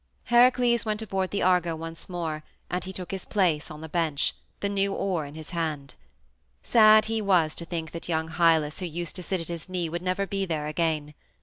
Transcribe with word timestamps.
Heracles 0.23 0.83
went 0.83 1.03
aboard 1.03 1.29
the 1.29 1.43
Argo 1.43 1.75
once 1.75 2.09
more, 2.09 2.43
and 2.71 2.83
he 2.85 2.91
took 2.91 3.11
his 3.11 3.23
place 3.23 3.69
on 3.69 3.81
the 3.81 3.87
bench, 3.87 4.33
the 4.59 4.67
new 4.67 4.93
oar 4.93 5.27
in 5.27 5.35
his 5.35 5.51
hand. 5.51 5.93
Sad 6.63 7.05
he 7.05 7.21
was 7.21 7.53
to 7.53 7.65
think 7.65 7.91
that 7.91 8.09
young 8.09 8.29
Hylas 8.29 8.79
who 8.79 8.87
used 8.87 9.15
to 9.17 9.21
sit 9.21 9.41
at 9.41 9.47
his 9.47 9.69
knee 9.69 9.89
would 9.89 10.01
never 10.01 10.25
be 10.25 10.43
there 10.43 10.65
again. 10.65 11.13